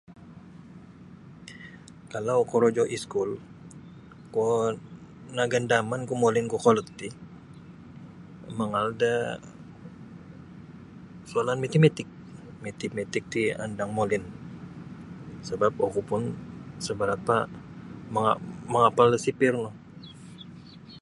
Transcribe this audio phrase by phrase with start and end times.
[2.11, 3.29] Kalau korojo iskul
[4.33, 4.55] kuo
[5.37, 7.07] nagandamanku molin kokolot ti
[8.57, 9.11] mangaal da
[11.29, 12.09] soalan Mitimitik
[12.63, 14.23] Mitimitik ti ondong molin
[15.47, 16.23] sebap oku pun
[16.85, 17.49] sa barapa'
[18.73, 19.69] mangapal da sifirku.